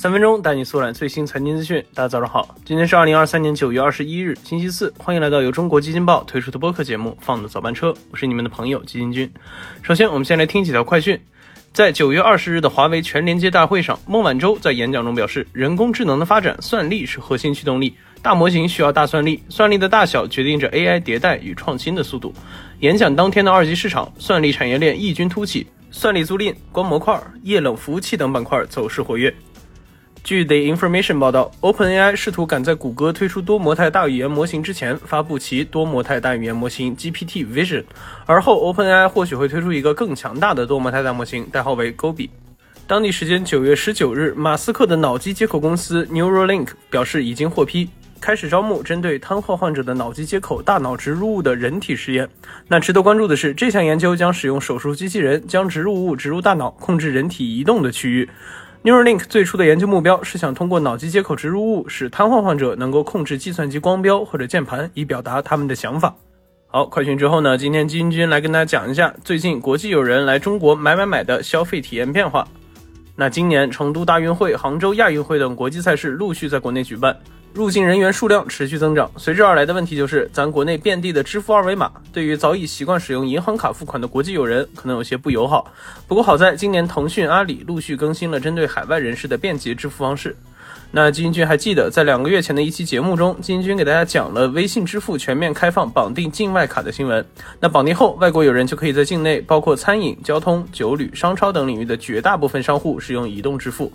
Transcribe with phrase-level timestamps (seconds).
[0.00, 1.84] 三分钟带你速览最新财经资讯。
[1.92, 4.90] 大家早上好，今天是二零二三年九月二十一日，星期四。
[4.96, 9.30] 欢迎来到由中国基金报推出的播客节目《放的早班车》，我是你们的朋友基金君。
[9.82, 11.20] 首先，我们先来听几条快讯。
[11.74, 22.32] 在九月二十日的华为全连接大会上，孟晚舟在演讲中表示，人工智能的发展，算力是核心驱动力，大模型需要大算力，算力的大小决定着 AI 迭代与创新的速度。
[22.78, 29.30] 演讲当天的二级市场，算力产业链异军突起，算力租赁、光模块、液冷服务器等板块走势活跃。
[30.22, 37.84] 据 The Information 报道，OpenAI 试图赶在谷歌推出多模态大语言模型之前发布其多模态大语言模型 GPT Vision，
[38.26, 42.28] 而后 OpenAI 或许会推出一个更强大的多模态大模型，代号为 Gobi。
[42.86, 47.88] 当地时间九月十九日，马斯克的脑机接口公司 Neuralink 表示已经获批，
[48.20, 52.28] 开始招募针对瘫痪患者的脑机接口大脑植入物的人体实验。
[52.68, 58.28] 那值得关注的是，这项研究将使用手术机器人将植入物植入大脑，控制人体移动的区域。
[58.82, 66.16] Neuralink 最初的研究目标是想通过脑机接口植入物，使瘫痪患者能够控制计算机光标或者键盘，以表达他们的想法。
[66.66, 67.58] 好，快讯之后呢？
[67.58, 72.48] 今天金君来跟大家讲一下最近国际友人来中国买买买的消费体验变化。
[73.16, 77.14] 那今年成都大运会、杭州亚运会等国际赛事陆续在国内举办。
[77.52, 85.70] 入境人员数量持续增长，随之而来的问题就是，咱国内遍地的支付二维码，对于早已习惯使用银行卡付款的国际友人，可能有些不友好。
[86.06, 90.36] 不过好在今年腾讯、阿里陆续更新了针对海外人士的便捷支付方式。
[90.92, 97.24] 那基金君还记得，在两个月前的一期节目中，基金君给大家讲了微信支付全面开放绑定境外卡的新闻。
[97.60, 103.92] 那绑定后，外国友人就可以在境内，包括餐饮、交通、酒旅、商超等领域的绝大部分商户使用移动支付。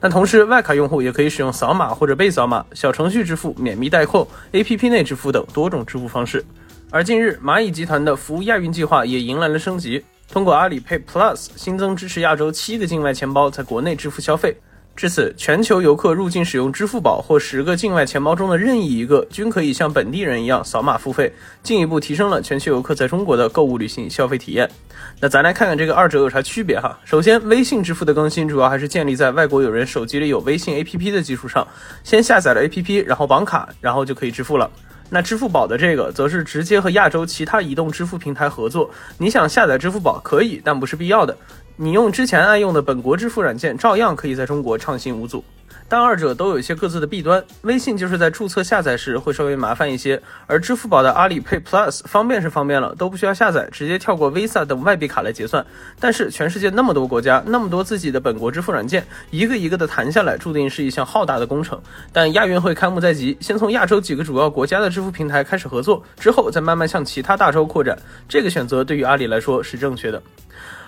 [0.00, 6.44] 那同时，外卡用户也可以使用扫码或者被扫码、小程序支付、免密代扣、APP 内支付等多种支付方式。
[6.90, 14.54] 而近日，蚂蚁集团的服务亚运计划也迎来了升级，通过阿里 Pay Plus 新增支持亚洲七个境外钱包在国内支付消费。
[14.96, 21.32] 至此，全球游客入境使用支付宝或十个境外钱包中的任意一个，均可以像本地人一样扫码付费，
[21.64, 24.70] 进一步提升了全球游客在中国的购物旅行消费体验。
[25.18, 26.96] 那咱来看看这个二者有啥区别哈？
[27.04, 31.66] 首先，微信支付的更新主要还是建立在外国友人手机里有微信 APP 的基础上，
[32.04, 34.70] 先下载了 APP，然后绑卡，然后就可以支付了。
[35.14, 41.36] 那支付宝的这个则是直接和亚洲其他移动支付平台合作，你想下载支付宝可以，但不是必要的。
[41.76, 45.44] 你用之前爱用的本国支付软件，照样可以在中国畅行无阻。
[45.88, 47.44] 但二者都有一些各自的弊端。
[47.62, 55.64] 微信就是在注册下载时会稍微麻烦一些，而支付宝的阿里 Pay Plus 方便是方便了，都不需要下载，直接跳过 Visa 等外币卡来结算。
[56.00, 61.80] 但是全世界那么多国家，那么多自己的本国支付软件，一个一个的谈下来，注定是一项浩大的工程。
[62.12, 70.22] 但亚运会开幕在即，先从亚洲几个主要国家的支付平台开始合作，之后再慢慢向其他大洲扩展，这个选择对于阿里来说是正确的。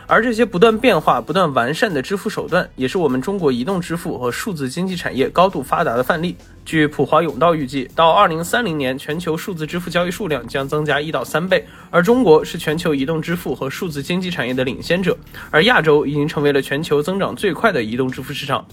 [0.08, 6.36] 而这些不断变化、不断完善的支付手段，也是我们中国移动支付和数字经济产业高度发达的范例。
[6.66, 15.16] 据普华永道预计，到二零三零年，全球数字支付交易数量将增加一到三倍，而中国是全球移动支付和数字经济产业的领先者，
[15.52, 18.66] 而亚洲已经成为了全球增长最快的移动支付市场。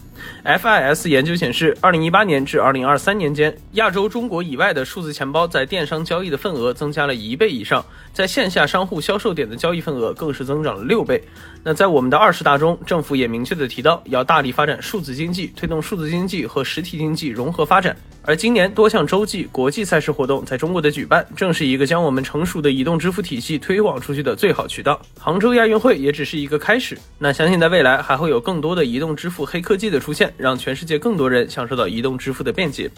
[0.44, 11.24] FIS 研究显示，二零一八年至二零二三年间，亚洲中国以外的数字钱包在电商交易的份额增加了一倍以上，在线下商户销售点的交易份额更是增长了六倍。
[11.64, 17.83] 那在我们的二十大中，政府也明确的提到，要大力发展数字经济，推动数字经济和实体经济融合发展。
[18.26, 24.98] 而今年多项洲际国际赛事活动在中国的举办，正是一个将我们成熟的移动支付体系推广出去的最好渠道。
[25.20, 32.90] 杭州亚运会也只是一个开始，那相信在未来还会有更多的移动支付黑科技的出现，让全世界更多人享受到移动支付的便捷。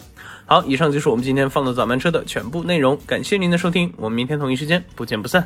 [0.44, 5.44] 好，以上就是我们今天放的早班车的全部内容，感谢您的收听，我们明天同一时间不见不散。